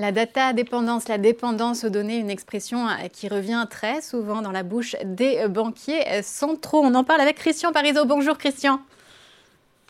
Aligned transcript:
La 0.00 0.12
data 0.12 0.52
dépendance, 0.52 1.08
la 1.08 1.18
dépendance 1.18 1.82
aux 1.82 1.88
données, 1.88 2.18
une 2.18 2.30
expression 2.30 2.86
euh, 2.86 3.08
qui 3.12 3.26
revient 3.26 3.66
très 3.68 4.00
souvent 4.00 4.42
dans 4.42 4.52
la 4.52 4.62
bouche 4.62 4.94
des 5.04 5.48
banquiers 5.48 6.22
centraux. 6.22 6.82
On 6.84 6.94
en 6.94 7.02
parle 7.02 7.20
avec 7.20 7.34
Christian 7.34 7.72
Parizeau. 7.72 8.04
Bonjour 8.04 8.38
Christian. 8.38 8.80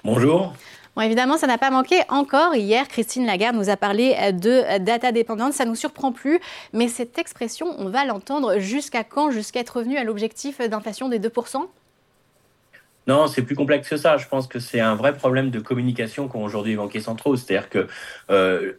Bonjour. 0.05 0.55
Bon, 0.97 1.03
évidemment, 1.03 1.37
ça 1.37 1.47
n'a 1.47 1.59
pas 1.59 1.71
manqué 1.71 2.01
encore. 2.09 2.55
Hier, 2.55 2.89
Christine 2.89 3.27
Lagarde 3.27 3.57
nous 3.57 3.69
a 3.69 3.77
parlé 3.77 4.17
de 4.33 4.79
data 4.79 5.13
dépendance. 5.13 5.57
Ça 5.57 5.67
ne 5.67 5.71
nous 5.71 5.77
surprend 5.77 6.11
plus. 6.11 6.41
Mais 6.73 6.89
cette 6.89 7.19
expression, 7.19 7.75
on 7.77 7.91
va 7.91 8.07
l'entendre 8.07 8.59
jusqu'à 8.59 9.05
quand 9.05 9.31
Jusqu'à 9.31 9.61
être 9.61 9.77
revenu 9.77 9.99
à 9.99 10.05
l'objectif 10.05 10.59
d'inflation 10.59 11.11
des 11.11 11.19
2% 11.19 11.67
non, 13.07 13.27
c'est 13.27 13.41
plus 13.41 13.57
complexe 13.57 13.89
que 13.89 13.97
ça. 13.97 14.19
Je 14.19 14.29
pense 14.29 14.47
que 14.47 14.59
c'est 14.59 14.81
un 14.81 14.95
vrai 14.95 15.15
problème 15.15 15.49
de 15.49 15.61
communication 15.61 16.29
qu'ont 16.29 16.45
aujourd'hui 16.45 16.73
les 16.73 16.77
banquiers 16.77 17.01
centraux. 17.01 17.37
C'est-à-dire 17.37 17.71
que 17.71 17.89
euh, 18.31 18.75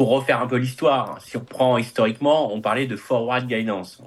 pour 0.00 0.08
refaire 0.08 0.40
un 0.40 0.46
peu 0.46 0.56
l'histoire, 0.56 1.20
si 1.20 1.36
on 1.36 1.44
prend 1.44 1.76
historiquement, 1.76 2.54
on 2.54 2.62
parlait 2.62 2.86
de 2.86 2.96
forward 2.96 3.46
guidance. 3.46 4.02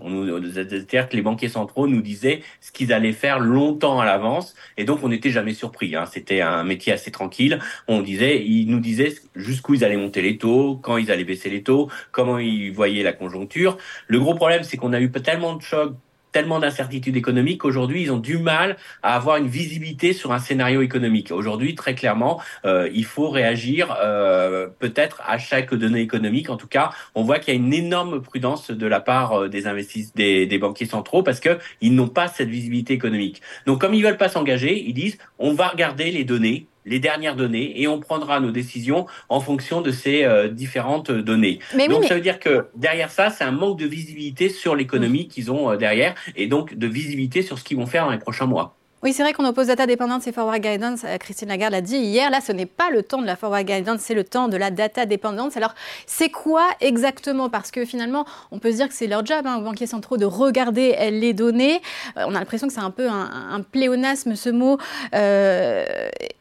C'est-à-dire 0.51 1.07
que 1.07 1.15
les 1.15 1.21
banquiers 1.21 1.49
centraux 1.49 1.87
nous 1.87 2.01
disaient 2.01 2.41
ce 2.61 2.71
qu'ils 2.71 2.91
allaient 2.91 3.13
faire 3.13 3.39
longtemps 3.39 3.99
à 3.99 4.05
l'avance, 4.05 4.55
et 4.75 4.85
donc 4.85 5.03
on 5.03 5.09
n'était 5.09 5.29
jamais 5.29 5.53
surpris. 5.53 5.95
Hein. 5.95 6.07
C'était 6.11 6.41
un 6.41 6.63
métier 6.63 6.93
assez 6.93 7.11
tranquille. 7.11 7.59
On 7.87 8.01
disait, 8.01 8.43
ils 8.43 8.71
nous 8.71 8.79
disaient 8.79 9.13
jusqu'où 9.35 9.75
ils 9.75 9.85
allaient 9.85 9.95
monter 9.95 10.23
les 10.23 10.39
taux, 10.39 10.79
quand 10.81 10.97
ils 10.97 11.11
allaient 11.11 11.25
baisser 11.25 11.51
les 11.51 11.61
taux, 11.61 11.91
comment 12.11 12.39
ils 12.39 12.71
voyaient 12.71 13.03
la 13.03 13.13
conjoncture. 13.13 13.77
Le 14.07 14.19
gros 14.19 14.33
problème, 14.33 14.63
c'est 14.63 14.77
qu'on 14.77 14.93
a 14.93 14.99
eu 14.99 15.11
tellement 15.11 15.55
de 15.55 15.61
chocs 15.61 15.93
tellement 16.33 16.59
d'incertitudes 16.59 17.15
économiques 17.15 17.63
aujourd'hui, 17.63 18.01
ils 18.01 18.11
ont 18.11 18.17
du 18.17 18.37
mal 18.37 18.75
à 19.03 19.15
avoir 19.15 19.37
une 19.37 19.47
visibilité 19.47 20.11
sur 20.11 20.33
un 20.33 20.39
scénario 20.39 20.81
économique. 20.81 21.31
Aujourd'hui, 21.31 21.75
très 21.75 21.95
clairement, 21.95 22.41
euh, 22.65 22.89
il 22.93 23.05
faut 23.05 23.29
réagir 23.29 23.95
euh, 24.01 24.67
peut-être 24.79 25.21
à 25.25 25.37
chaque 25.37 25.73
donnée 25.73 26.01
économique. 26.01 26.49
En 26.49 26.57
tout 26.57 26.67
cas, 26.67 26.89
on 27.15 27.23
voit 27.23 27.39
qu'il 27.39 27.53
y 27.53 27.57
a 27.57 27.59
une 27.59 27.73
énorme 27.73 28.21
prudence 28.21 28.71
de 28.71 28.87
la 28.87 28.99
part 28.99 29.43
euh, 29.43 29.47
des 29.47 29.67
investisseurs, 29.67 30.11
des, 30.15 30.45
des, 30.45 30.57
banquiers 30.57 30.87
centraux 30.87 31.23
parce 31.23 31.39
que 31.39 31.59
ils 31.81 31.93
n'ont 31.93 32.07
pas 32.07 32.27
cette 32.27 32.49
visibilité 32.49 32.93
économique. 32.93 33.41
Donc, 33.65 33.79
comme 33.79 33.93
ils 33.93 34.03
veulent 34.03 34.17
pas 34.17 34.29
s'engager, 34.29 34.83
ils 34.83 34.93
disent 34.93 35.17
on 35.37 35.53
va 35.53 35.67
regarder 35.67 36.11
les 36.11 36.23
données 36.23 36.67
les 36.85 36.99
dernières 36.99 37.35
données 37.35 37.81
et 37.81 37.87
on 37.87 37.99
prendra 37.99 38.39
nos 38.39 38.51
décisions 38.51 39.05
en 39.29 39.39
fonction 39.39 39.81
de 39.81 39.91
ces 39.91 40.23
euh, 40.23 40.47
différentes 40.47 41.11
données. 41.11 41.59
donc 41.89 42.05
ça 42.05 42.15
veut 42.15 42.21
dire 42.21 42.39
que 42.39 42.67
derrière 42.75 43.11
ça, 43.11 43.29
c'est 43.29 43.43
un 43.43 43.51
manque 43.51 43.79
de 43.79 43.85
visibilité 43.85 44.49
sur 44.49 44.75
l'économie 44.75 45.27
qu'ils 45.27 45.51
ont 45.51 45.71
euh, 45.71 45.77
derrière 45.77 46.15
et 46.35 46.47
donc 46.47 46.75
de 46.75 46.87
visibilité 46.87 47.41
sur 47.41 47.59
ce 47.59 47.63
qu'ils 47.63 47.77
vont 47.77 47.85
faire 47.85 48.05
dans 48.05 48.11
les 48.11 48.19
prochains 48.19 48.45
mois. 48.45 48.75
Oui, 49.03 49.11
c'est 49.11 49.21
vrai 49.21 49.33
qu'on 49.33 49.43
oppose 49.43 49.67
data 49.67 49.85
dépendance 49.85 50.27
et 50.27 50.31
forward 50.31 50.61
guidance. 50.61 51.01
Euh, 51.03 51.17
Christine 51.17 51.49
Lagarde 51.49 51.73
l'a 51.73 51.81
dit 51.81 51.97
hier. 51.97 52.29
Là, 52.29 52.39
ce 52.39 52.53
n'est 52.53 52.65
pas 52.65 52.89
le 52.89 53.03
temps 53.03 53.21
de 53.21 53.25
la 53.25 53.35
forward 53.35 53.65
guidance, 53.65 53.99
c'est 53.99 54.13
le 54.13 54.23
temps 54.23 54.47
de 54.47 54.55
la 54.55 54.71
data 54.71 55.05
dépendance. 55.05 55.57
Alors, 55.57 55.75
c'est 56.05 56.29
quoi 56.29 56.69
exactement? 56.79 57.49
Parce 57.49 57.69
que 57.69 57.83
finalement, 57.83 58.25
on 58.51 58.59
peut 58.59 58.71
se 58.71 58.77
dire 58.77 58.87
que 58.87 58.93
c'est 58.93 59.07
leur 59.07 59.25
job, 59.25 59.45
hein, 59.45 59.57
aux 59.57 59.61
banquiers 59.61 59.87
centraux, 59.87 60.15
de 60.15 60.23
regarder 60.23 60.95
les 61.11 61.33
données. 61.33 61.81
Euh, 62.15 62.23
on 62.27 62.33
a 62.33 62.39
l'impression 62.39 62.67
que 62.67 62.73
c'est 62.73 62.79
un 62.79 62.91
peu 62.91 63.09
un, 63.09 63.59
pléonasme, 63.73 64.35
ce 64.35 64.49
mot. 64.49 64.77
Euh, 65.13 65.83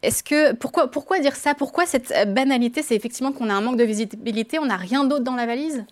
est-ce 0.04 0.22
que 0.22 0.52
pourquoi, 0.54 1.18
dire 1.18 1.34
ça? 1.34 1.54
Pourquoi 1.54 1.84
cette 1.84 2.14
banalité? 2.32 2.82
C'est 2.82 2.94
effectivement 2.94 3.32
qu'on 3.32 3.50
a 3.50 3.54
un 3.54 3.60
manque 3.60 3.76
de 3.76 3.84
visibilité, 3.84 4.60
on 4.60 4.66
n'a 4.66 4.76
rien 4.76 5.02
d'autre 5.02 5.24
dans 5.24 5.34
la 5.34 5.46
valise? 5.46 5.84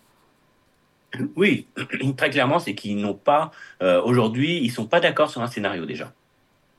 Oui, 1.35 1.67
très 2.17 2.31
clairement, 2.31 2.61
c'est 2.61 2.77
qu'ils 2.77 2.99
n'ont 2.99 3.15
pas, 3.15 3.51
aujourd'hui, 4.05 4.61
ils 4.63 4.71
sont 4.71 4.87
pas 4.87 5.01
d'accord 5.01 5.31
sur 5.31 5.43
un 5.43 5.49
scénario 5.49 5.85
déjà. 5.85 6.13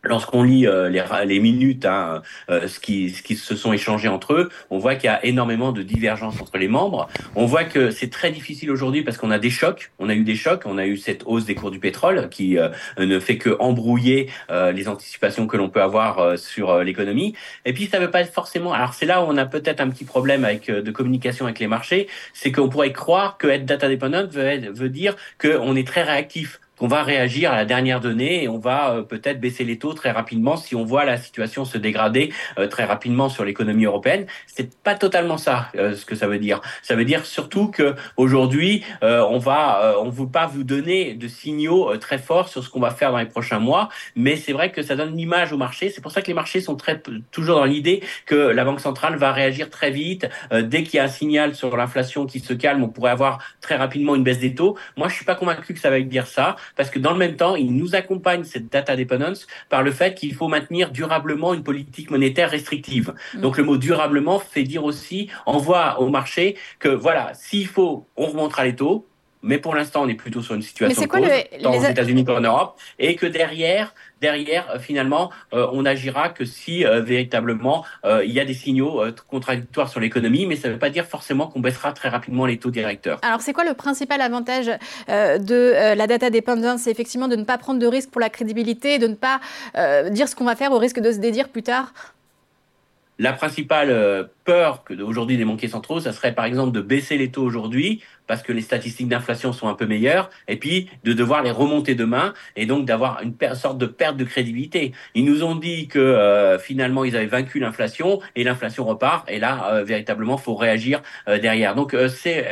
Lorsqu'on 0.04 0.42
lit 0.42 0.66
euh, 0.66 0.90
les, 0.90 1.04
les, 1.26 1.40
minutes, 1.40 1.86
hein, 1.86 2.24
euh, 2.50 2.68
ce, 2.68 2.80
qui, 2.80 3.12
ce 3.12 3.22
qui 3.22 3.36
se 3.36 3.56
sont 3.56 3.72
échangés 3.72 4.08
entre 4.08 4.34
eux, 4.34 4.50
on 4.72 4.80
voit 4.80 4.96
qu'il 4.96 5.06
y 5.06 5.14
a 5.14 5.24
énormément 5.24 5.72
de 5.72 5.84
divergences 5.84 6.42
entre 6.42 6.58
les 6.58 6.68
membres. 6.68 7.08
On 7.36 7.46
voit 7.46 7.66
que 7.66 7.92
c'est 7.92 8.10
très 8.10 8.32
difficile 8.32 8.72
aujourd'hui 8.72 9.04
parce 9.04 9.18
qu'on 9.18 9.30
a 9.30 9.38
des 9.38 9.52
chocs. 9.52 9.92
On 10.00 10.10
a 10.10 10.16
eu 10.16 10.24
des 10.24 10.36
chocs. 10.36 10.64
On 10.66 10.80
a 10.80 10.88
eu 10.88 10.98
cette 10.98 11.24
hausse 11.28 11.46
des 11.46 11.54
cours 11.54 11.70
du 11.70 11.80
pétrole 11.80 12.30
qui 12.30 12.58
euh, 12.58 12.70
ne 12.98 13.20
fait 13.20 13.38
que 13.38 13.56
embrouiller 13.60 14.30
les 14.50 14.88
anticipations 14.88 15.48
que 15.48 15.58
l'on 15.58 15.70
peut 15.70 15.82
avoir 15.82 16.38
sur 16.38 16.84
l'économie. 16.84 17.36
Et 17.66 17.74
puis 17.74 17.88
ça 17.88 18.00
ne 18.00 18.06
veut 18.06 18.12
pas 18.12 18.22
être 18.22 18.34
forcément. 18.34 18.74
Alors 18.74 18.94
c'est 18.94 19.06
là 19.06 19.22
où 19.22 19.26
on 19.28 19.38
a 19.38 19.46
peut-être 19.46 19.82
un 19.82 19.90
petit 19.90 20.06
problème 20.06 20.46
avec 20.46 20.70
de 20.70 20.92
communication 20.92 21.46
avec 21.46 21.60
les 21.60 21.68
marchés, 21.68 22.08
c'est 22.34 22.52
qu'on 22.52 22.70
pourrait 22.70 22.92
croire 22.92 23.38
que 23.38 23.48
être 23.48 23.66
data 23.66 23.88
dependent 23.88 24.30
veut, 24.32 24.72
veut 24.72 24.90
dire 24.90 25.16
qu'on 25.40 25.76
est 25.76 25.88
très 25.88 26.04
réactif 26.04 26.60
qu'on 26.82 26.88
va 26.88 27.04
réagir 27.04 27.54
à 27.54 27.58
la 27.58 27.66
dernière 27.66 28.00
donnée 28.00 28.44
et 28.44 28.50
on 28.50 28.58
va 28.58 28.96
euh, 28.96 29.02
peut-être 29.04 29.40
baisser 29.40 29.64
les 29.64 29.78
taux 29.78 29.94
très 29.94 30.10
rapidement 30.10 30.58
si 30.58 30.76
on 30.76 30.84
voit 30.84 31.06
la 31.06 31.18
situation 31.18 31.64
se 31.64 31.78
dégrader 31.78 32.34
euh, 32.58 32.66
très 32.66 32.86
rapidement 32.86 33.30
sur 33.30 33.46
l'économie 33.46 33.86
européenne. 33.86 34.26
C'est 34.48 34.76
pas 34.80 34.96
totalement 34.96 35.38
ça 35.38 35.68
euh, 35.76 35.96
ce 35.96 36.06
que 36.06 36.16
ça 36.16 36.26
veut 36.26 36.40
dire. 36.40 36.60
Ça 36.82 36.96
veut 36.96 37.06
dire 37.06 37.28
surtout 37.28 37.68
que 37.68 37.94
aujourd'hui 38.18 38.84
on 39.04 39.38
va 39.38 39.96
on 40.00 40.10
veut 40.10 40.28
pas 40.28 40.48
vous 40.48 40.64
donner 40.64 41.14
de 41.14 41.28
signaux 41.28 41.96
très 41.98 42.18
forts 42.18 42.50
sur 42.50 42.64
ce 42.64 42.70
qu'on 42.70 42.80
va 42.80 42.90
faire 42.90 43.12
dans 43.12 43.20
les 43.20 43.26
prochains 43.26 43.60
mois, 43.60 43.90
mais 44.16 44.36
c'est 44.36 44.54
vrai 44.54 44.72
que 44.72 44.82
ça 44.82 44.96
donne 44.96 45.12
une 45.12 45.20
image 45.20 45.54
au 45.54 45.58
marché. 45.58 45.90
C'est 45.90 46.02
pour 46.02 46.12
ça 46.12 46.22
que 46.22 46.28
les 46.28 46.34
marchés 46.34 46.62
sont 46.62 46.76
très 46.76 47.02
toujours 47.32 47.58
dans 47.58 47.66
l'idée 47.66 48.02
que 48.26 48.36
la 48.36 48.66
banque 48.66 48.80
centrale 48.80 49.18
va 49.18 49.32
réagir 49.32 49.70
très 49.70 49.92
vite 49.92 50.28
dès 50.52 50.84
qu'il 50.84 50.96
y 50.96 51.00
a 51.00 51.04
un 51.04 51.08
signal 51.08 51.54
sur 51.54 51.76
l'inflation 51.78 52.26
qui 52.26 52.40
se 52.40 52.54
calme, 52.54 52.84
on 52.84 52.90
pourrait 52.90 53.12
avoir 53.12 53.40
très 53.60 53.76
rapidement 53.76 54.16
une 54.16 54.24
baisse 54.24 54.40
des 54.40 54.56
taux. 54.56 54.78
Moi, 54.98 55.10
je 55.10 55.16
suis 55.16 55.26
pas 55.26 55.36
convaincu 55.36 55.74
que 55.74 55.80
ça 55.80 55.90
va 55.90 56.00
dire 56.00 56.28
ça 56.28 56.56
parce 56.76 56.90
que 56.90 57.00
dans 57.00 57.12
le 57.12 57.18
même 57.18 57.36
temps, 57.36 57.56
il 57.56 57.76
nous 57.76 57.96
accompagne 57.96 58.44
cette 58.44 58.72
data 58.72 58.96
dependence 58.96 59.48
par 59.70 59.84
le 59.84 59.92
fait 59.92 60.14
qu'il 60.16 60.34
faut 60.34 60.48
maintenir 60.48 60.92
durablement 60.92 61.54
une 61.54 61.64
politique 61.64 62.12
monétaire 62.12 62.50
restrictive. 62.50 63.14
Mm. 63.36 63.42
Donc 63.42 63.58
le 63.58 63.64
mot 63.64 63.78
durablement 63.78 64.40
fait 64.40 64.64
dire 64.64 64.84
aussi, 64.84 65.30
envoie 65.46 66.00
au 66.00 66.10
marché 66.10 66.58
que 66.80 66.90
voilà, 66.90 67.32
s'il 67.34 67.68
faut, 67.68 68.08
on 68.16 68.28
remontera 68.28 68.66
les 68.66 68.76
taux, 68.76 69.08
mais 69.44 69.58
pour 69.58 69.76
l'instant, 69.76 70.04
on 70.04 70.08
est 70.08 70.16
plutôt 70.16 70.42
sur 70.42 70.56
une 70.56 70.62
situation 70.62 71.08
quoi, 71.08 71.20
tant 71.62 71.78
aux 71.78 71.84
États-Unis 71.84 72.26
qu'en 72.26 72.42
Europe, 72.42 72.78
et 73.00 73.16
que 73.16 73.26
derrière, 73.26 73.94
derrière, 74.22 74.70
euh, 74.70 74.80
finalement, 74.80 75.32
euh, 75.54 75.68
on 75.74 75.86
agira 75.86 76.30
que 76.30 76.46
si 76.46 76.86
euh, 76.86 77.02
véritablement 77.02 77.84
il 78.24 78.32
y 78.32 78.40
a 78.40 78.46
des 78.46 78.54
signaux 78.54 79.02
contradictoires 79.28 79.90
sur 79.90 80.00
l'économie, 80.00 80.46
mais 80.46 80.56
ça 80.56 80.68
ne 80.68 80.74
veut 80.74 80.80
pas 80.80 80.90
dire 80.90 81.06
forcément 81.06 81.48
qu'on 81.48 81.60
baissera 81.60 81.94
très 81.94 82.10
rapidement 82.10 82.46
les 82.46 82.58
taux 82.58 82.72
directeurs. 82.72 83.20
Alors, 83.22 83.42
c'est 83.42 83.54
quoi 83.54 83.64
le 83.64 83.74
principal 83.74 84.22
avantage 84.22 84.68
de 85.08 85.96
la 85.96 86.08
data 86.08 86.30
dependence 86.30 86.82
C'est 86.82 86.92
effectivement 86.92 87.28
de 87.28 87.36
ne 87.36 87.44
pas 87.44 87.58
prendre 87.58 87.80
de 87.80 87.88
risques 87.88 88.10
pour 88.10 88.22
la 88.22 88.30
crédibilité, 88.30 89.00
de 89.00 89.08
ne 89.08 89.16
pas 89.16 89.40
dire 90.10 90.28
ce 90.28 90.36
qu'on 90.36 90.46
va 90.46 90.56
faire 90.56 90.72
au 90.72 90.78
risque 90.78 91.00
de 91.00 91.12
se 91.12 91.18
dédire 91.18 91.50
plus 91.50 91.64
tard? 91.64 91.94
La 93.20 93.34
principale 93.34 94.30
peur 94.46 94.84
que 94.84 95.00
aujourd'hui 95.02 95.38
des 95.38 95.46
banquiers 95.46 95.68
centraux, 95.68 96.00
ça 96.00 96.12
serait 96.12 96.34
par 96.34 96.46
exemple 96.46 96.72
de 96.72 96.82
baisser 96.82 97.18
les 97.18 97.30
taux 97.30 97.44
aujourd'hui 97.44 98.02
parce 98.28 98.44
que 98.44 98.52
les 98.52 98.62
statistiques 98.62 99.08
d'inflation 99.08 99.54
sont 99.54 99.68
un 99.68 99.74
peu 99.74 99.86
meilleures, 99.86 100.30
et 100.48 100.56
puis 100.56 100.90
de 101.04 101.14
devoir 101.14 101.44
les 101.44 101.52
remonter 101.52 101.96
demain, 101.96 102.34
et 102.56 102.66
donc 102.66 102.86
d'avoir 102.86 103.22
une 103.22 103.34
sorte 103.56 103.78
de 103.78 103.86
perte 103.86 104.18
de 104.18 104.24
crédibilité. 104.24 104.94
Ils 105.16 105.26
nous 105.26 105.44
ont 105.44 105.56
dit 105.56 105.88
que 105.88 106.00
euh, 106.00 106.60
finalement 106.60 107.04
ils 107.04 107.16
avaient 107.16 107.26
vaincu 107.26 107.60
l'inflation, 107.60 108.20
et 108.36 108.44
l'inflation 108.44 108.86
repart, 108.86 109.30
et 109.30 109.40
là 109.40 109.74
euh, 109.74 109.84
véritablement 109.84 110.38
faut 110.38 110.56
réagir 110.56 111.02
euh, 111.28 111.40
derrière. 111.40 111.76
Donc 111.76 111.96
c'est 112.10 112.48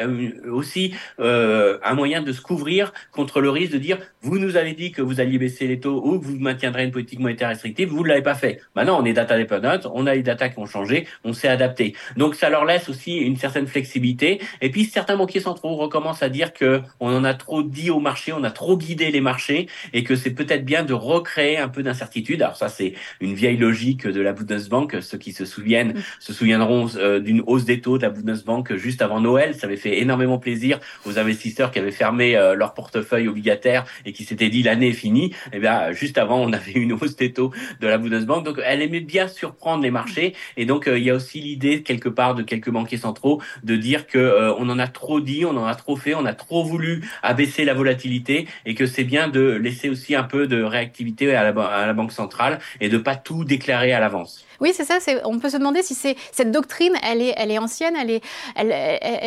aussi 0.49 0.93
un 1.19 1.93
moyen 1.93 2.21
de 2.21 2.31
se 2.31 2.41
couvrir 2.41 2.93
contre 3.11 3.41
le 3.41 3.49
risque 3.49 3.73
de 3.73 3.77
dire 3.77 3.97
vous 4.21 4.37
nous 4.37 4.57
avez 4.57 4.73
dit 4.73 4.91
que 4.91 5.01
vous 5.01 5.19
alliez 5.19 5.37
baisser 5.37 5.67
les 5.67 5.79
taux 5.79 6.01
ou 6.03 6.19
que 6.19 6.25
vous 6.25 6.37
maintiendrez 6.37 6.83
une 6.83 6.91
politique 6.91 7.19
monétaire 7.19 7.49
restrictive, 7.49 7.89
vous 7.89 8.03
ne 8.03 8.09
l'avez 8.09 8.21
pas 8.21 8.35
fait. 8.35 8.61
Maintenant 8.75 8.99
on 9.01 9.05
est 9.05 9.13
data 9.13 9.37
dependent, 9.37 9.89
on 9.93 10.07
a 10.07 10.15
les 10.15 10.23
data 10.23 10.49
qui 10.49 10.59
ont 10.59 10.65
changé, 10.65 11.07
on 11.23 11.33
s'est 11.33 11.47
adapté. 11.47 11.95
Donc 12.17 12.35
ça 12.35 12.49
leur 12.49 12.65
laisse 12.65 12.89
aussi 12.89 13.17
une 13.17 13.37
certaine 13.37 13.67
flexibilité. 13.67 14.41
Et 14.61 14.69
puis 14.69 14.85
certains 14.85 15.17
banquiers 15.17 15.39
centraux 15.39 15.58
on 15.63 15.75
recommence 15.75 16.23
à 16.23 16.29
dire 16.29 16.53
que 16.53 16.81
on 16.99 17.15
en 17.15 17.23
a 17.23 17.33
trop 17.33 17.63
dit 17.63 17.89
au 17.89 17.99
marché, 17.99 18.33
on 18.33 18.43
a 18.43 18.51
trop 18.51 18.77
guidé 18.77 19.11
les 19.11 19.21
marchés 19.21 19.67
et 19.93 20.03
que 20.03 20.15
c'est 20.15 20.31
peut-être 20.31 20.65
bien 20.65 20.83
de 20.83 20.93
recréer 20.93 21.57
un 21.57 21.69
peu 21.69 21.83
d'incertitude. 21.83 22.41
Alors 22.41 22.55
ça, 22.55 22.69
c'est 22.69 22.93
une 23.21 23.33
vieille 23.33 23.57
logique 23.57 24.07
de 24.07 24.21
la 24.21 24.33
Bundesbank. 24.33 24.97
Ceux 25.01 25.17
qui 25.17 25.33
se 25.33 25.45
souviennent 25.45 25.93
mm. 25.93 26.03
se 26.19 26.33
souviendront 26.33 26.87
euh, 26.95 27.19
d'une 27.19 27.41
hausse 27.45 27.65
des 27.65 27.81
taux 27.81 27.97
de 27.97 28.03
la 28.03 28.09
Bundesbank 28.09 28.75
juste 28.75 29.01
avant 29.01 29.21
Noël. 29.21 29.55
Ça 29.55 29.67
avait 29.67 29.77
fait 29.77 29.99
énormément 29.99 30.37
plaisir 30.37 30.79
aux 31.05 31.19
investisseurs 31.19 31.71
qui 31.71 31.79
avaient 31.79 31.91
fermé 31.91 32.35
euh, 32.35 32.55
leur 32.55 32.73
portefeuille 32.73 33.27
obligataire 33.27 33.85
et 34.05 34.13
qui 34.13 34.23
s'étaient 34.23 34.49
dit 34.49 34.63
l'année 34.63 34.89
est 34.89 34.93
finie. 34.93 35.27
Et 35.27 35.57
eh 35.57 35.59
bien, 35.59 35.91
juste 35.91 36.17
avant, 36.17 36.39
on 36.39 36.53
avait 36.53 36.71
une 36.71 36.93
hausse 36.93 37.15
des 37.15 37.33
taux 37.33 37.51
de 37.79 37.87
la 37.87 37.97
Bundesbank. 37.97 38.45
Donc, 38.45 38.59
elle 38.63 38.81
aimait 38.81 38.99
bien 38.99 39.27
surprendre 39.27 39.83
les 39.83 39.91
marchés. 39.91 40.33
Et 40.57 40.65
donc, 40.65 40.87
euh, 40.87 40.97
il 40.97 41.03
y 41.03 41.09
a 41.09 41.15
aussi 41.15 41.39
l'idée 41.39 41.83
quelque 41.83 42.09
part 42.09 42.35
de 42.35 42.43
quelques 42.43 42.69
banquiers 42.69 42.97
centraux 42.97 43.41
de 43.63 43.75
dire 43.75 44.07
que 44.07 44.53
on 44.57 44.69
en 44.69 44.79
a 44.79 44.87
trop 44.87 45.19
dit, 45.19 45.45
on 45.49 45.57
en 45.57 45.65
a 45.65 45.75
trop 45.75 45.95
fait, 45.95 46.15
on 46.15 46.25
a 46.25 46.33
trop 46.33 46.63
voulu 46.63 47.07
abaisser 47.23 47.65
la 47.65 47.73
volatilité 47.73 48.47
et 48.65 48.75
que 48.75 48.85
c'est 48.85 49.03
bien 49.03 49.27
de 49.27 49.41
laisser 49.41 49.89
aussi 49.89 50.15
un 50.15 50.23
peu 50.23 50.47
de 50.47 50.61
réactivité 50.61 51.35
à 51.35 51.43
la, 51.43 51.93
Banque 51.93 52.11
centrale 52.11 52.59
et 52.79 52.87
de 52.87 52.97
pas 52.97 53.15
tout 53.15 53.43
déclarer 53.43 53.93
à 53.93 53.99
l'avance. 53.99 54.45
Oui, 54.61 54.71
c'est 54.73 54.83
ça. 54.83 54.97
On 55.23 55.39
peut 55.39 55.49
se 55.49 55.57
demander 55.57 55.81
si 55.81 55.95
cette 55.95 56.51
doctrine, 56.51 56.93
elle 57.09 57.21
est, 57.21 57.33
elle 57.37 57.49
est 57.49 57.57
ancienne, 57.57 57.95
elle 57.95 58.11
est, 58.11 58.21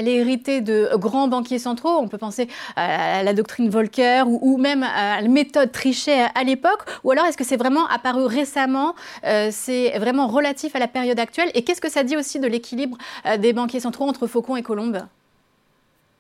héritée 0.07 0.61
de 0.61 0.91
grands 0.97 1.29
banquiers 1.29 1.59
centraux. 1.59 1.99
On 1.99 2.09
peut 2.09 2.19
penser 2.19 2.49
à 2.77 3.23
la 3.23 3.33
doctrine 3.33 3.69
Volcker 3.71 4.25
ou, 4.27 4.39
ou 4.43 4.59
même 4.59 4.83
à 4.83 5.21
la 5.21 5.29
méthode 5.29 5.73
Trichet 5.73 6.27
à 6.35 6.45
l'époque. 6.45 6.83
Ou 7.05 7.11
alors 7.11 7.25
est-ce 7.27 7.37
que 7.37 7.45
c'est 7.45 7.57
vraiment 7.57 7.87
apparu 7.89 8.27
récemment 8.27 8.95
euh, 9.25 9.49
C'est 9.51 9.99
vraiment 9.99 10.29
relatif 10.29 10.77
à 10.77 10.79
la 10.79 10.89
période 10.89 11.19
actuelle? 11.19 11.51
Et 11.55 11.65
qu'est-ce 11.65 11.81
que 11.81 11.91
ça 11.91 12.05
dit 12.05 12.17
aussi 12.17 12.39
de 12.39 12.47
l'équilibre 12.47 12.99
euh, 13.27 13.37
des 13.37 13.53
banquiers 13.53 13.81
centraux 13.81 14.05
entre 14.05 14.27
Faucon 14.27 14.57
et 14.57 14.63
Colombe 14.63 15.03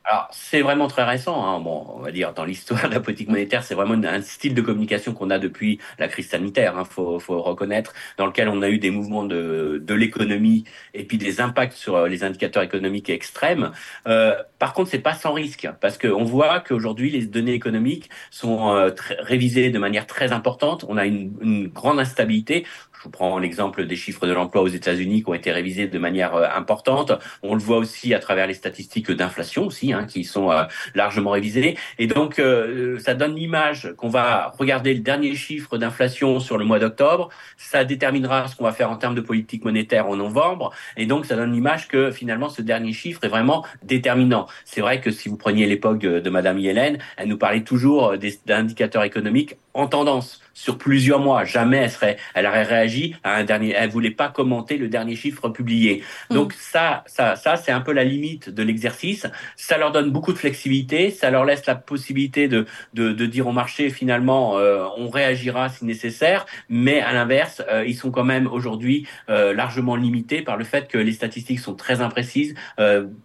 alors, 0.04 0.28
c'est 0.32 0.62
vraiment 0.62 0.88
très 0.88 1.04
récent. 1.04 1.46
Hein. 1.46 1.60
Bon, 1.60 1.86
on 1.94 2.00
va 2.00 2.10
dire 2.10 2.32
dans 2.34 2.44
l'histoire 2.44 2.88
de 2.88 2.94
la 2.94 3.00
politique 3.00 3.28
monétaire, 3.28 3.62
c'est 3.62 3.74
vraiment 3.74 3.94
un 3.94 4.20
style 4.22 4.54
de 4.54 4.60
communication 4.60 5.14
qu'on 5.14 5.30
a 5.30 5.38
depuis 5.38 5.78
la 5.98 6.08
crise 6.08 6.28
sanitaire. 6.28 6.76
Hein, 6.76 6.84
faut, 6.84 7.20
faut 7.20 7.40
reconnaître, 7.40 7.92
dans 8.16 8.26
lequel 8.26 8.48
on 8.48 8.62
a 8.62 8.68
eu 8.68 8.78
des 8.78 8.90
mouvements 8.90 9.24
de, 9.24 9.80
de 9.82 9.94
l'économie 9.94 10.64
et 10.94 11.04
puis 11.04 11.18
des 11.18 11.40
impacts 11.40 11.74
sur 11.74 11.96
euh, 11.96 12.08
les 12.08 12.24
indicateurs 12.24 12.64
économiques 12.64 13.10
extrêmes. 13.10 13.70
Euh, 14.08 14.34
par 14.58 14.72
contre, 14.72 14.90
c'est 14.90 14.98
pas 14.98 15.14
sans 15.14 15.32
risque 15.32 15.68
parce 15.80 15.98
qu'on 15.98 16.24
voit 16.24 16.60
qu'aujourd'hui 16.60 17.10
les 17.10 17.26
données 17.26 17.54
économiques 17.54 18.10
sont 18.30 18.74
euh, 18.74 18.90
révisées 19.20 19.70
de 19.70 19.78
manière 19.78 20.06
très 20.06 20.32
importante. 20.32 20.84
On 20.88 20.96
a 20.96 21.06
une, 21.06 21.32
une 21.40 21.68
grande 21.68 22.00
instabilité. 22.00 22.66
Je 23.02 23.08
vous 23.08 23.10
prends 23.10 23.36
l'exemple 23.40 23.84
des 23.84 23.96
chiffres 23.96 24.28
de 24.28 24.32
l'emploi 24.32 24.62
aux 24.62 24.68
États-Unis 24.68 25.24
qui 25.24 25.28
ont 25.28 25.34
été 25.34 25.50
révisés 25.50 25.88
de 25.88 25.98
manière 25.98 26.36
euh, 26.36 26.46
importante. 26.54 27.10
On 27.42 27.56
le 27.56 27.60
voit 27.60 27.78
aussi 27.78 28.14
à 28.14 28.20
travers 28.20 28.46
les 28.46 28.54
statistiques 28.54 29.10
d'inflation 29.10 29.66
aussi, 29.66 29.92
hein, 29.92 30.04
qui 30.04 30.22
sont 30.22 30.52
euh, 30.52 30.62
largement 30.94 31.30
révisées. 31.30 31.76
Et 31.98 32.06
donc, 32.06 32.38
euh, 32.38 33.00
ça 33.00 33.14
donne 33.14 33.34
l'image 33.34 33.92
qu'on 33.96 34.08
va 34.08 34.54
regarder 34.56 34.94
le 34.94 35.00
dernier 35.00 35.34
chiffre 35.34 35.78
d'inflation 35.78 36.38
sur 36.38 36.58
le 36.58 36.64
mois 36.64 36.78
d'octobre. 36.78 37.28
Ça 37.56 37.82
déterminera 37.84 38.46
ce 38.46 38.54
qu'on 38.54 38.62
va 38.62 38.72
faire 38.72 38.92
en 38.92 38.96
termes 38.96 39.16
de 39.16 39.20
politique 39.20 39.64
monétaire 39.64 40.06
en 40.06 40.14
novembre. 40.14 40.70
Et 40.96 41.06
donc, 41.06 41.26
ça 41.26 41.34
donne 41.34 41.52
l'image 41.52 41.88
que 41.88 42.12
finalement, 42.12 42.50
ce 42.50 42.62
dernier 42.62 42.92
chiffre 42.92 43.24
est 43.24 43.28
vraiment 43.28 43.66
déterminant. 43.82 44.46
C'est 44.64 44.80
vrai 44.80 45.00
que 45.00 45.10
si 45.10 45.28
vous 45.28 45.36
preniez 45.36 45.66
l'époque 45.66 46.02
de 46.02 46.30
Madame 46.30 46.60
Yellen, 46.60 46.98
elle 47.16 47.26
nous 47.26 47.38
parlait 47.38 47.64
toujours 47.64 48.14
d'indicateurs 48.46 49.02
économiques 49.02 49.56
en 49.74 49.88
tendance 49.88 50.40
sur 50.54 50.78
plusieurs 50.78 51.20
mois. 51.20 51.44
Jamais 51.44 51.78
elle 51.78 51.90
serait, 51.90 52.16
elle 52.34 52.46
aurait 52.46 52.64
réagi 52.64 53.16
à 53.24 53.36
un 53.36 53.44
dernier, 53.44 53.72
elle 53.72 53.90
voulait 53.90 54.10
pas 54.10 54.28
commenter 54.28 54.76
le 54.76 54.88
dernier 54.88 55.16
chiffre 55.16 55.48
publié. 55.48 56.02
Mm. 56.30 56.34
Donc 56.34 56.52
ça, 56.52 57.04
ça, 57.06 57.36
ça, 57.36 57.56
c'est 57.56 57.72
un 57.72 57.80
peu 57.80 57.92
la 57.92 58.04
limite 58.04 58.50
de 58.50 58.62
l'exercice. 58.62 59.26
Ça 59.56 59.78
leur 59.78 59.92
donne 59.92 60.10
beaucoup 60.10 60.32
de 60.32 60.38
flexibilité, 60.38 61.10
ça 61.10 61.30
leur 61.30 61.44
laisse 61.44 61.66
la 61.66 61.74
possibilité 61.74 62.48
de, 62.48 62.66
de, 62.94 63.12
de 63.12 63.26
dire 63.26 63.46
au 63.46 63.52
marché 63.52 63.90
finalement, 63.90 64.58
euh, 64.58 64.84
on 64.96 65.08
réagira 65.08 65.68
si 65.68 65.84
nécessaire, 65.84 66.46
mais 66.68 67.00
à 67.00 67.12
l'inverse, 67.12 67.62
euh, 67.70 67.84
ils 67.86 67.94
sont 67.94 68.10
quand 68.10 68.24
même 68.24 68.46
aujourd'hui 68.46 69.06
euh, 69.28 69.54
largement 69.54 69.96
limités 69.96 70.42
par 70.42 70.56
le 70.56 70.64
fait 70.64 70.88
que 70.88 70.98
les 70.98 71.12
statistiques 71.12 71.60
sont 71.60 71.74
très 71.74 72.00
imprécises, 72.00 72.54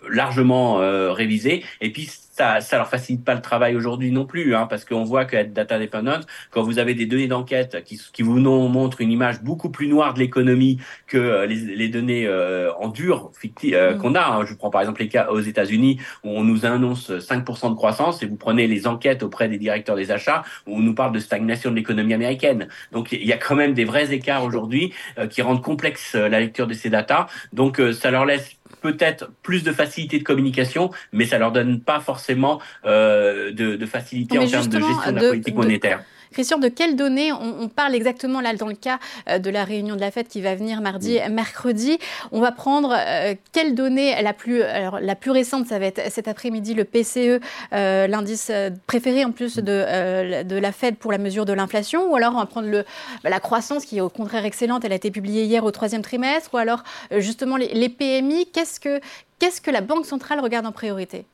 largement 0.09 0.77
révisées, 1.13 1.63
et 1.81 1.91
puis 1.91 2.09
ça, 2.37 2.61
ça 2.61 2.77
leur 2.77 2.87
facilite 2.87 3.23
pas 3.23 3.33
le 3.33 3.41
travail 3.41 3.75
aujourd'hui 3.75 4.11
non 4.11 4.25
plus, 4.25 4.55
hein, 4.55 4.67
parce 4.69 4.85
qu'on 4.85 5.03
voit 5.03 5.25
qu'être 5.25 5.53
data 5.53 5.79
dependent, 5.79 6.25
quand 6.51 6.61
vous 6.61 6.77
avez 6.79 6.93
des 6.93 7.05
données 7.05 7.27
d'enquête 7.27 7.83
qui, 7.83 7.99
qui 8.13 8.21
vous 8.21 8.39
montrent 8.39 9.01
une 9.01 9.11
image 9.11 9.41
beaucoup 9.41 9.69
plus 9.69 9.87
noire 9.87 10.13
de 10.13 10.19
l'économie 10.19 10.79
que 11.07 11.17
euh, 11.17 11.45
les, 11.45 11.55
les 11.55 11.89
données 11.89 12.27
euh, 12.27 12.71
en 12.75 12.89
dur 12.89 13.31
euh, 13.73 13.95
mm. 13.95 13.97
qu'on 13.97 14.15
a. 14.15 14.25
Hein. 14.25 14.45
Je 14.45 14.53
prends 14.53 14.69
par 14.69 14.81
exemple 14.81 15.01
les 15.01 15.09
cas 15.09 15.29
aux 15.29 15.39
États-Unis 15.39 15.99
où 16.23 16.29
on 16.29 16.43
nous 16.43 16.65
annonce 16.65 17.09
5% 17.09 17.71
de 17.71 17.75
croissance 17.75 18.21
et 18.21 18.27
vous 18.27 18.35
prenez 18.35 18.67
les 18.67 18.87
enquêtes 18.87 19.23
auprès 19.23 19.49
des 19.49 19.57
directeurs 19.57 19.95
des 19.95 20.11
achats 20.11 20.43
où 20.67 20.75
on 20.75 20.79
nous 20.79 20.93
parle 20.93 21.13
de 21.13 21.19
stagnation 21.19 21.71
de 21.71 21.75
l'économie 21.75 22.13
américaine. 22.13 22.67
Donc 22.91 23.11
il 23.11 23.25
y 23.25 23.33
a 23.33 23.37
quand 23.37 23.55
même 23.55 23.73
des 23.73 23.85
vrais 23.85 24.13
écarts 24.13 24.43
aujourd'hui 24.43 24.93
euh, 25.17 25.27
qui 25.27 25.41
rendent 25.41 25.63
complexe 25.63 26.15
la 26.15 26.39
lecture 26.39 26.67
de 26.67 26.73
ces 26.73 26.89
datas. 26.89 27.27
Donc 27.53 27.81
ça 27.93 28.11
leur 28.11 28.25
laisse 28.25 28.57
peut-être 28.81 29.31
plus 29.43 29.63
de 29.63 29.71
facilité 29.71 30.19
de 30.19 30.23
communication, 30.23 30.91
mais 31.11 31.25
ça 31.25 31.37
leur 31.37 31.51
donne 31.51 31.81
pas 31.81 31.99
forcément 31.99 32.59
euh, 32.85 33.51
de, 33.51 33.75
de, 33.75 33.85
facilité 33.85 34.37
en 34.37 34.47
termes 34.47 34.67
de 34.67 34.79
gestion 34.79 35.11
de, 35.11 35.15
la 35.15 35.29
politique 35.29 35.55
monétaire. 35.55 36.03
Christian, 36.31 36.57
de 36.57 36.67
quelles 36.67 36.95
données 36.95 37.31
on, 37.31 37.67
parle 37.67 37.95
exactement 37.95 38.41
là 38.41 38.53
dans 38.53 38.67
le 38.67 38.75
cas 38.75 38.99
euh, 39.29 39.39
de 39.39 39.49
la 39.49 39.63
réunion 39.63 39.95
de 39.95 40.01
la 40.01 40.11
fête 40.11 40.27
qui 40.27 40.41
va 40.41 40.55
venir 40.55 40.81
mardi, 40.81 41.19
mercredi? 41.29 41.97
On 42.31 42.39
va 42.39 42.51
prendre 42.51 42.95
euh, 42.97 43.35
quelles 43.51 43.75
données 43.75 44.21
la 44.21 44.33
plus, 44.33 44.61
alors, 44.61 44.99
la 44.99 45.15
plus 45.15 45.31
récente, 45.31 45.67
ça 45.67 45.79
va 45.79 45.85
être 45.85 46.11
cet 46.11 46.27
après-midi 46.27 46.73
le 46.73 46.83
PCE, 46.83 47.41
euh, 47.73 48.07
l'indice 48.07 48.51
préféré 48.87 49.25
en 49.25 49.31
plus 49.31 49.57
de, 49.57 50.43
de 50.43 50.55
la 50.55 50.71
Fed 50.71 50.95
pour 50.97 51.11
la 51.11 51.17
mesure 51.17 51.45
de 51.45 51.53
l'inflation, 51.53 52.11
ou 52.11 52.15
alors 52.15 52.33
on 52.33 52.39
va 52.39 52.45
prendre 52.45 52.69
le, 52.69 52.85
la 53.23 53.39
croissance 53.39 53.85
qui 53.85 53.97
est 53.97 54.01
au 54.01 54.09
contraire 54.09 54.45
excellente, 54.45 54.85
elle 54.85 54.93
a 54.93 54.95
été 54.95 55.11
publiée 55.11 55.43
hier 55.43 55.63
au 55.63 55.71
troisième 55.71 56.01
trimestre, 56.01 56.53
ou 56.53 56.57
alors 56.57 56.83
justement 57.11 57.57
les, 57.57 57.73
les 57.73 57.89
PMI. 57.89 58.47
Qu'est-ce 58.51 58.79
que, 58.79 58.99
qu'est-ce 59.39 59.61
que 59.61 59.71
la 59.71 59.81
Banque 59.81 60.05
centrale 60.05 60.39
regarde 60.39 60.65
en 60.65 60.71
priorité? 60.71 61.25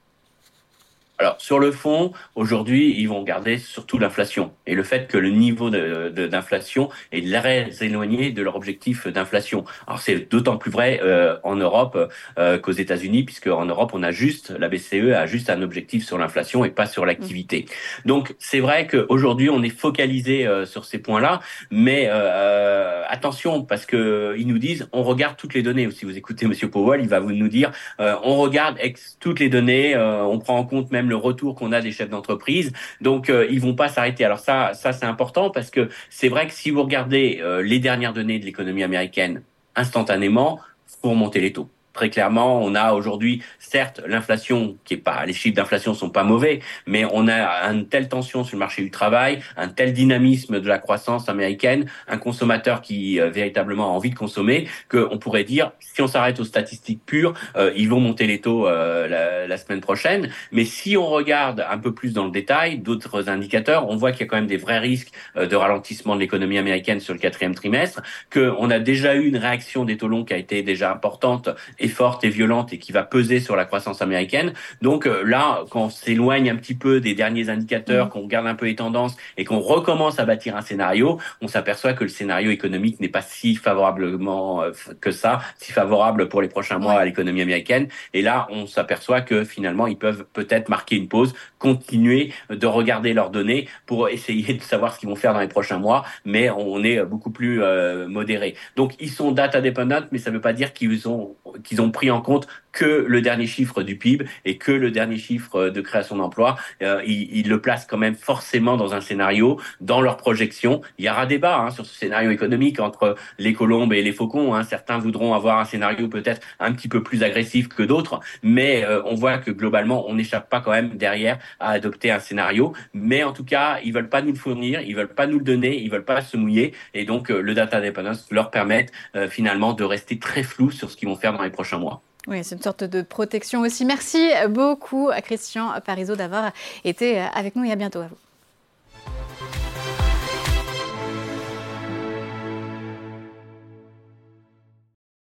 Alors 1.19 1.35
sur 1.39 1.59
le 1.59 1.71
fond, 1.71 2.11
aujourd'hui, 2.35 2.95
ils 2.97 3.07
vont 3.07 3.23
garder 3.23 3.57
surtout 3.57 3.99
l'inflation 3.99 4.51
et 4.65 4.73
le 4.73 4.83
fait 4.83 5.07
que 5.07 5.17
le 5.17 5.29
niveau 5.29 5.69
d'inflation 5.69 6.89
de, 7.11 7.17
est 7.17 7.39
très 7.39 7.85
éloigné 7.85 8.31
de 8.31 8.41
leur 8.41 8.55
objectif 8.55 9.07
d'inflation. 9.07 9.63
Alors 9.85 9.99
c'est 9.99 10.29
d'autant 10.31 10.57
plus 10.57 10.71
vrai 10.71 10.99
euh, 11.03 11.37
en 11.43 11.55
Europe 11.55 12.11
euh, 12.39 12.57
qu'aux 12.57 12.71
États-Unis, 12.71 13.23
puisque 13.23 13.47
en 13.47 13.65
Europe 13.65 13.91
on 13.93 14.01
a 14.01 14.11
juste 14.11 14.49
la 14.57 14.69
BCE 14.69 15.13
a 15.15 15.25
juste 15.27 15.49
un 15.49 15.61
objectif 15.61 16.05
sur 16.05 16.17
l'inflation 16.17 16.65
et 16.65 16.71
pas 16.71 16.87
sur 16.87 17.05
l'activité. 17.05 17.65
Donc 18.05 18.35
c'est 18.39 18.59
vrai 18.59 18.87
qu'aujourd'hui 18.87 19.49
on 19.49 19.61
est 19.61 19.69
focalisé 19.69 20.47
euh, 20.47 20.65
sur 20.65 20.83
ces 20.83 20.97
points-là, 20.97 21.41
mais 21.69 22.07
euh, 22.09 23.03
attention 23.07 23.63
parce 23.63 23.85
que 23.85 24.35
ils 24.37 24.47
nous 24.47 24.57
disent 24.57 24.89
on 24.93 25.03
regarde 25.03 25.37
toutes 25.37 25.53
les 25.53 25.61
données. 25.61 25.89
Si 25.91 26.05
vous 26.05 26.17
écoutez 26.17 26.47
Monsieur 26.47 26.69
Powell, 26.69 27.01
il 27.01 27.09
va 27.09 27.19
vous 27.19 27.33
nous 27.33 27.49
dire 27.49 27.71
on 27.99 28.37
regarde 28.37 28.79
toutes 29.19 29.39
les 29.39 29.49
données, 29.49 29.95
on 29.95 30.39
prend 30.39 30.57
en 30.57 30.65
compte 30.65 30.91
même 30.91 31.02
le 31.09 31.15
retour 31.15 31.55
qu'on 31.55 31.71
a 31.71 31.81
des 31.81 31.91
chefs 31.91 32.09
d'entreprise. 32.09 32.71
Donc 33.01 33.29
euh, 33.29 33.47
ils 33.49 33.61
vont 33.61 33.75
pas 33.75 33.89
s'arrêter. 33.89 34.25
Alors 34.25 34.39
ça, 34.39 34.73
ça 34.73 34.93
c'est 34.93 35.05
important 35.05 35.49
parce 35.49 35.69
que 35.69 35.89
c'est 36.09 36.29
vrai 36.29 36.47
que 36.47 36.53
si 36.53 36.71
vous 36.71 36.83
regardez 36.83 37.39
euh, 37.41 37.61
les 37.61 37.79
dernières 37.79 38.13
données 38.13 38.39
de 38.39 38.45
l'économie 38.45 38.83
américaine 38.83 39.43
instantanément, 39.75 40.59
faut 41.01 41.09
remonter 41.09 41.39
les 41.39 41.53
taux. 41.53 41.69
Très 41.93 42.09
clairement, 42.09 42.59
on 42.63 42.73
a 42.73 42.93
aujourd'hui, 42.93 43.43
certes, 43.59 44.01
l'inflation 44.07 44.77
qui 44.83 44.95
est 44.95 44.97
pas, 44.97 45.25
les 45.27 45.33
chiffres 45.33 45.55
d'inflation 45.55 45.93
sont 45.93 46.09
pas 46.09 46.23
mauvais, 46.23 46.59
mais 46.87 47.05
on 47.11 47.27
a 47.27 47.71
une 47.71 47.87
telle 47.87 48.09
tension 48.09 48.43
sur 48.43 48.55
le 48.55 48.59
marché 48.59 48.81
du 48.81 48.89
travail, 48.89 49.43
un 49.57 49.67
tel 49.67 49.93
dynamisme 49.93 50.59
de 50.59 50.67
la 50.67 50.79
croissance 50.79 51.29
américaine, 51.29 51.85
un 52.07 52.17
consommateur 52.17 52.81
qui 52.81 53.19
euh, 53.19 53.29
véritablement 53.29 53.85
a 53.85 53.91
envie 53.91 54.09
de 54.09 54.15
consommer, 54.15 54.67
qu'on 54.89 55.19
pourrait 55.19 55.43
dire, 55.43 55.71
si 55.79 56.01
on 56.01 56.07
s'arrête 56.07 56.39
aux 56.39 56.45
statistiques 56.45 57.05
pures, 57.05 57.35
euh, 57.55 57.71
ils 57.75 57.87
vont 57.89 57.99
monter 57.99 58.25
les 58.25 58.41
taux 58.41 58.67
euh, 58.67 59.07
la, 59.07 59.45
la, 59.45 59.57
semaine 59.57 59.81
prochaine. 59.81 60.31
Mais 60.51 60.65
si 60.65 60.97
on 60.97 61.05
regarde 61.05 61.63
un 61.69 61.77
peu 61.77 61.93
plus 61.93 62.11
dans 62.11 62.25
le 62.25 62.31
détail 62.31 62.79
d'autres 62.79 63.29
indicateurs, 63.29 63.87
on 63.87 63.97
voit 63.97 64.11
qu'il 64.11 64.21
y 64.21 64.23
a 64.23 64.27
quand 64.27 64.37
même 64.37 64.47
des 64.47 64.57
vrais 64.57 64.79
risques 64.79 65.11
de 65.35 65.55
ralentissement 65.55 66.15
de 66.15 66.21
l'économie 66.21 66.57
américaine 66.57 66.99
sur 66.99 67.13
le 67.13 67.19
quatrième 67.19 67.53
trimestre, 67.53 68.01
qu'on 68.31 68.71
a 68.71 68.79
déjà 68.79 69.13
eu 69.13 69.27
une 69.27 69.37
réaction 69.37 69.85
des 69.85 69.97
taux 69.97 70.07
longs 70.07 70.25
qui 70.25 70.33
a 70.33 70.37
été 70.37 70.63
déjà 70.63 70.91
importante 70.91 71.49
est 71.83 71.87
forte 71.87 72.23
et 72.23 72.29
violente 72.29 72.73
et 72.73 72.79
qui 72.79 72.91
va 72.91 73.03
peser 73.03 73.39
sur 73.39 73.55
la 73.55 73.65
croissance 73.65 74.01
américaine. 74.01 74.53
Donc 74.81 75.05
euh, 75.05 75.23
là, 75.23 75.63
quand 75.69 75.85
on 75.85 75.89
s'éloigne 75.89 76.49
un 76.49 76.55
petit 76.55 76.75
peu 76.75 76.99
des 76.99 77.13
derniers 77.13 77.49
indicateurs, 77.49 78.07
mmh. 78.07 78.09
qu'on 78.09 78.21
regarde 78.21 78.47
un 78.47 78.55
peu 78.55 78.65
les 78.65 78.75
tendances 78.75 79.15
et 79.37 79.45
qu'on 79.45 79.59
recommence 79.59 80.19
à 80.19 80.25
bâtir 80.25 80.55
un 80.55 80.61
scénario, 80.61 81.19
on 81.41 81.47
s'aperçoit 81.47 81.93
que 81.93 82.03
le 82.03 82.09
scénario 82.09 82.51
économique 82.51 82.99
n'est 82.99 83.09
pas 83.09 83.21
si 83.21 83.55
favorablement 83.55 84.63
euh, 84.63 84.71
que 85.01 85.11
ça, 85.11 85.41
si 85.57 85.71
favorable 85.71 86.29
pour 86.29 86.41
les 86.41 86.47
prochains 86.47 86.79
mois 86.79 86.93
à 86.93 87.05
l'économie 87.05 87.41
américaine. 87.41 87.87
Et 88.13 88.21
là, 88.21 88.47
on 88.49 88.67
s'aperçoit 88.67 89.21
que 89.21 89.43
finalement, 89.43 89.87
ils 89.87 89.97
peuvent 89.97 90.25
peut-être 90.33 90.69
marquer 90.69 90.95
une 90.95 91.07
pause, 91.07 91.33
continuer 91.59 92.33
de 92.49 92.67
regarder 92.67 93.13
leurs 93.13 93.29
données 93.29 93.67
pour 93.85 94.09
essayer 94.09 94.53
de 94.53 94.61
savoir 94.61 94.93
ce 94.93 94.99
qu'ils 94.99 95.09
vont 95.09 95.15
faire 95.15 95.33
dans 95.33 95.39
les 95.39 95.47
prochains 95.47 95.79
mois, 95.79 96.03
mais 96.25 96.49
on 96.49 96.83
est 96.83 97.03
beaucoup 97.03 97.31
plus 97.31 97.61
euh, 97.61 98.07
modéré. 98.07 98.55
Donc, 98.75 98.93
ils 98.99 99.09
sont 99.09 99.31
data 99.31 99.61
dependent, 99.61 100.07
mais 100.11 100.17
ça 100.17 100.29
ne 100.29 100.35
veut 100.35 100.41
pas 100.41 100.53
dire 100.53 100.73
qu'ils 100.73 101.07
ont 101.07 101.35
ils 101.73 101.81
ont 101.81 101.91
pris 101.91 102.11
en 102.11 102.21
compte 102.21 102.47
que 102.73 103.05
le 103.07 103.21
dernier 103.21 103.47
chiffre 103.47 103.83
du 103.83 103.95
PIB 103.95 104.25
et 104.43 104.57
que 104.57 104.71
le 104.71 104.91
dernier 104.91 105.17
chiffre 105.17 105.69
de 105.69 105.81
création 105.81 106.17
d'emplois. 106.17 106.57
Euh, 106.81 107.01
ils, 107.05 107.47
le 107.47 107.61
placent 107.61 107.85
quand 107.85 107.97
même 107.97 108.15
forcément 108.15 108.77
dans 108.77 108.93
un 108.93 109.01
scénario, 109.01 109.59
dans 109.79 110.01
leur 110.01 110.17
projection. 110.17 110.81
Il 110.97 111.05
y 111.05 111.09
aura 111.09 111.25
débat 111.25 111.59
hein, 111.59 111.71
sur 111.71 111.85
ce 111.85 111.95
scénario 111.95 112.31
économique 112.31 112.79
entre 112.79 113.15
les 113.37 113.53
colombes 113.53 113.93
et 113.93 114.01
les 114.01 114.11
faucons. 114.11 114.55
Hein. 114.55 114.63
Certains 114.63 114.97
voudront 114.97 115.33
avoir 115.33 115.59
un 115.59 115.65
scénario 115.65 116.07
peut-être 116.07 116.41
un 116.59 116.73
petit 116.73 116.87
peu 116.87 117.03
plus 117.03 117.23
agressif 117.23 117.67
que 117.67 117.83
d'autres, 117.83 118.19
mais 118.41 118.83
euh, 118.83 119.01
on 119.05 119.15
voit 119.15 119.37
que 119.37 119.51
globalement, 119.51 120.09
on 120.09 120.15
n'échappe 120.15 120.49
pas 120.49 120.61
quand 120.61 120.71
même 120.71 120.97
derrière 120.97 121.37
à 121.59 121.69
adopter 121.71 122.11
un 122.11 122.19
scénario. 122.19 122.73
Mais 122.93 123.23
en 123.23 123.33
tout 123.33 123.45
cas, 123.45 123.79
ils 123.83 123.93
veulent 123.93 124.09
pas 124.09 124.21
nous 124.21 124.31
le 124.31 124.37
fournir, 124.37 124.81
ils 124.81 124.95
veulent 124.95 125.13
pas 125.13 125.27
nous 125.27 125.37
le 125.37 125.43
donner, 125.43 125.79
ils 125.79 125.91
veulent 125.91 126.05
pas 126.05 126.21
se 126.21 126.37
mouiller, 126.37 126.73
et 126.93 127.05
donc 127.05 127.29
euh, 127.29 127.41
le 127.41 127.53
data 127.53 127.79
dependence 127.81 128.27
leur 128.31 128.49
permet 128.49 128.87
finalement 129.29 129.73
de 129.73 129.83
rester 129.83 130.17
très 130.17 130.43
flou 130.43 130.71
sur 130.71 130.89
ce 130.89 130.97
qu'ils 130.97 131.07
vont 131.07 131.15
faire 131.15 131.33
dans 131.33 131.43
les 131.43 131.49
prochains 131.49 131.77
mois. 131.77 132.01
Oui, 132.27 132.43
c'est 132.43 132.55
une 132.55 132.61
sorte 132.61 132.83
de 132.83 133.01
protection 133.01 133.61
aussi. 133.61 133.85
Merci 133.85 134.29
beaucoup 134.49 135.09
à 135.09 135.21
Christian 135.21 135.73
Parizeau 135.85 136.15
d'avoir 136.15 136.51
été 136.85 137.19
avec 137.19 137.55
nous 137.55 137.65
et 137.65 137.71
à 137.71 137.75
bientôt 137.75 137.99
à 137.99 138.07
vous. 138.07 138.32